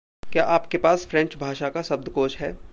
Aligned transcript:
क्या 0.31 0.43
आपके 0.45 0.77
पास 0.77 1.05
फ्रेंच 1.05 1.35
भाषा 1.37 1.69
का 1.69 1.81
शब्दकोष 1.81 2.37
है? 2.37 2.57